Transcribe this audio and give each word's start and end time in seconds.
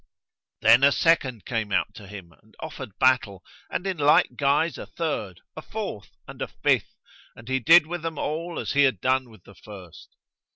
Then 0.63 0.83
a 0.83 0.91
second 0.91 1.45
came 1.45 1.71
out 1.71 1.93
to 1.93 2.07
him 2.07 2.31
and 2.41 2.55
offered 2.59 2.97
battle, 2.97 3.43
and 3.69 3.85
in 3.85 3.97
like 3.97 4.29
guise 4.35 4.79
a 4.79 4.87
third, 4.87 5.41
a 5.55 5.61
fourth 5.61 6.17
and 6.27 6.41
a 6.41 6.47
fifth, 6.47 6.95
and 7.35 7.47
he 7.47 7.59
did 7.59 7.85
with 7.85 8.01
them 8.01 8.17
all 8.17 8.57
as 8.57 8.71
he 8.71 8.81
had 8.81 8.99
done 8.99 9.29
with 9.29 9.43
the 9.43 9.53
first. 9.53 10.09